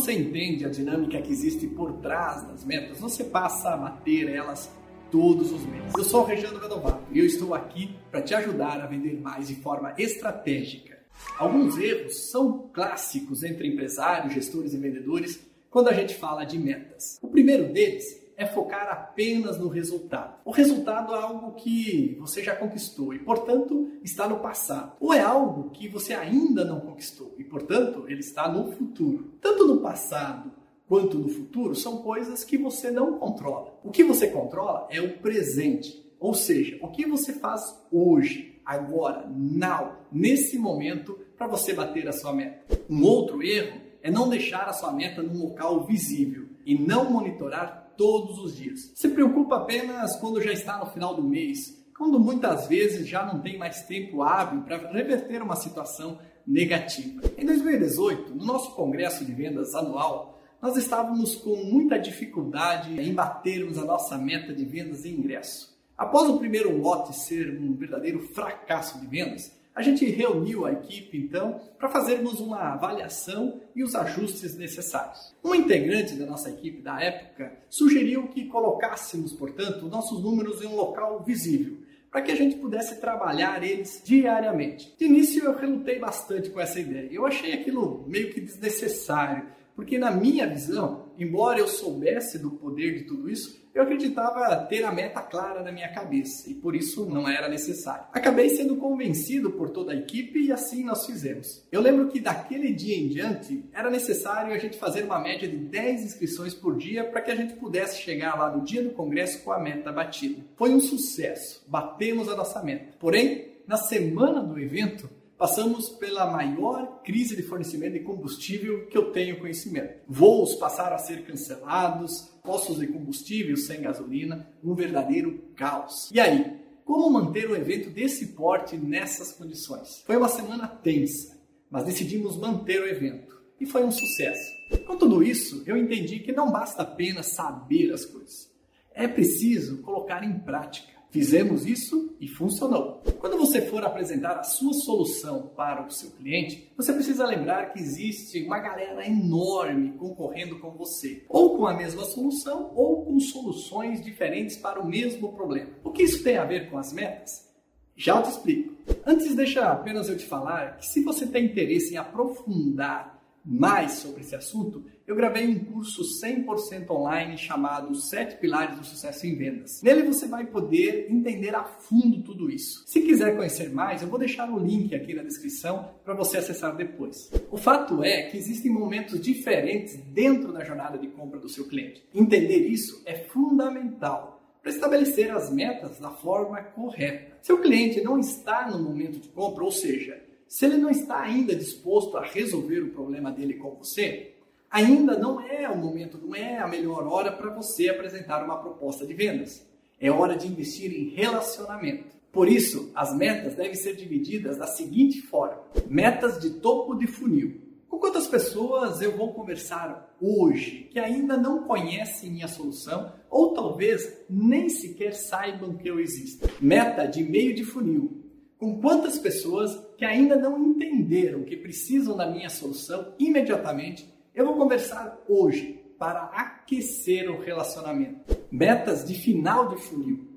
[0.00, 4.72] você entende a dinâmica que existe por trás das metas, você passa a bater elas
[5.10, 5.92] todos os meses.
[5.94, 9.48] Eu sou o Regiano Vedovato e eu estou aqui para te ajudar a vender mais
[9.48, 10.98] de forma estratégica.
[11.38, 17.18] Alguns erros são clássicos entre empresários, gestores e vendedores quando a gente fala de metas.
[17.20, 20.40] O primeiro deles é focar apenas no resultado.
[20.46, 24.96] O resultado é algo que você já conquistou e, portanto, está no passado.
[24.98, 29.34] Ou é algo que você ainda não conquistou e, portanto, ele está no futuro.
[29.42, 30.50] Tanto no passado
[30.88, 33.78] quanto no futuro são coisas que você não controla.
[33.84, 39.28] O que você controla é o presente, ou seja, o que você faz hoje, agora,
[39.28, 42.80] now, nesse momento, para você bater a sua meta.
[42.88, 47.89] Um outro erro é não deixar a sua meta num local visível e não monitorar
[48.00, 48.92] todos os dias.
[48.94, 53.42] Se preocupa apenas quando já está no final do mês, quando muitas vezes já não
[53.42, 57.20] tem mais tempo hábil para reverter uma situação negativa.
[57.36, 63.76] Em 2018, no nosso congresso de vendas anual, nós estávamos com muita dificuldade em batermos
[63.76, 65.78] a nossa meta de vendas e ingresso.
[65.94, 71.16] Após o primeiro lote ser um verdadeiro fracasso de vendas, a gente reuniu a equipe
[71.16, 75.34] então para fazermos uma avaliação e os ajustes necessários.
[75.42, 80.76] Um integrante da nossa equipe da época sugeriu que colocássemos, portanto, nossos números em um
[80.76, 81.78] local visível,
[82.10, 84.92] para que a gente pudesse trabalhar eles diariamente.
[84.98, 87.08] De início eu relutei bastante com essa ideia.
[87.10, 92.98] Eu achei aquilo meio que desnecessário, porque na minha visão, embora eu soubesse do poder
[92.98, 97.08] de tudo isso, eu acreditava ter a meta clara na minha cabeça e por isso
[97.08, 98.04] não era necessário.
[98.12, 101.66] Acabei sendo convencido por toda a equipe e assim nós fizemos.
[101.70, 105.56] Eu lembro que daquele dia em diante era necessário a gente fazer uma média de
[105.56, 109.42] 10 inscrições por dia para que a gente pudesse chegar lá no dia do congresso
[109.44, 110.44] com a meta batida.
[110.56, 112.96] Foi um sucesso, batemos a nossa meta.
[112.98, 115.08] Porém, na semana do evento,
[115.40, 120.02] passamos pela maior crise de fornecimento de combustível que eu tenho conhecimento.
[120.06, 126.10] Voos passaram a ser cancelados, postos de combustível sem gasolina, um verdadeiro caos.
[126.12, 130.02] E aí, como manter um evento desse porte nessas condições?
[130.04, 131.40] Foi uma semana tensa,
[131.70, 134.52] mas decidimos manter o evento e foi um sucesso.
[134.86, 138.52] Com tudo isso, eu entendi que não basta apenas saber as coisas,
[138.92, 140.99] é preciso colocar em prática.
[141.10, 143.02] Fizemos isso e funcionou.
[143.18, 147.80] Quando você for apresentar a sua solução para o seu cliente, você precisa lembrar que
[147.80, 154.04] existe uma galera enorme concorrendo com você, ou com a mesma solução, ou com soluções
[154.04, 155.70] diferentes para o mesmo problema.
[155.82, 157.50] O que isso tem a ver com as metas?
[157.96, 158.72] Já te explico.
[159.04, 164.20] Antes, deixa apenas eu te falar que se você tem interesse em aprofundar mais sobre
[164.20, 169.82] esse assunto, eu gravei um curso 100% online chamado Sete Pilares do Sucesso em Vendas.
[169.82, 172.84] Nele você vai poder entender a fundo tudo isso.
[172.86, 176.76] Se quiser conhecer mais, eu vou deixar o link aqui na descrição para você acessar
[176.76, 177.28] depois.
[177.50, 182.04] O fato é que existem momentos diferentes dentro da jornada de compra do seu cliente.
[182.14, 187.36] Entender isso é fundamental para estabelecer as metas da forma correta.
[187.42, 191.52] Seu cliente não está no momento de compra, ou seja, se ele não está ainda
[191.52, 194.34] disposto a resolver o problema dele com você,
[194.70, 199.06] ainda não é o momento, não é a melhor hora para você apresentar uma proposta
[199.06, 199.66] de vendas.
[200.00, 202.16] É hora de investir em relacionamento.
[202.32, 207.60] Por isso, as metas devem ser divididas da seguinte forma: metas de topo de funil.
[207.88, 214.24] Com quantas pessoas eu vou conversar hoje que ainda não conhecem minha solução ou talvez
[214.30, 216.48] nem sequer saibam que eu existo?
[216.60, 218.20] Meta de meio de funil
[218.60, 224.56] com quantas pessoas que ainda não entenderam que precisam da minha solução imediatamente, eu vou
[224.56, 228.36] conversar hoje para aquecer o relacionamento.
[228.50, 230.30] Metas de final de funil.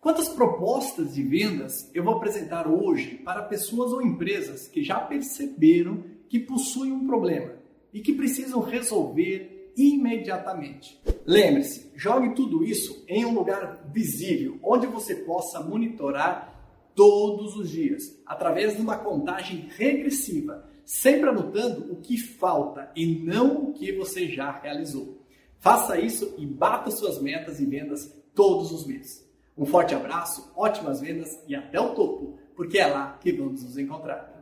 [0.00, 6.04] Quantas propostas de vendas eu vou apresentar hoje para pessoas ou empresas que já perceberam
[6.28, 7.54] que possuem um problema
[7.92, 11.00] e que precisam resolver imediatamente?
[11.26, 16.54] Lembre-se, jogue tudo isso em um lugar visível, onde você possa monitorar
[16.94, 23.64] todos os dias, através de uma contagem regressiva, sempre anotando o que falta e não
[23.64, 25.22] o que você já realizou.
[25.58, 29.22] Faça isso e bata suas metas e vendas todos os meses.
[29.54, 33.76] Um forte abraço, ótimas vendas e até o topo, porque é lá que vamos nos
[33.76, 34.37] encontrar.